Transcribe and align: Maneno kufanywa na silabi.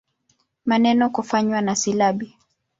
Maneno 0.65 1.09
kufanywa 1.09 1.61
na 1.61 1.75
silabi. 1.75 2.37